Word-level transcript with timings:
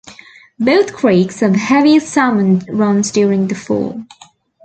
Both 0.57 0.93
creeks 0.93 1.41
have 1.41 1.53
heavy 1.55 1.99
salmon 1.99 2.63
runs 2.67 3.11
during 3.11 3.47
the 3.49 3.53
fall. 3.53 4.03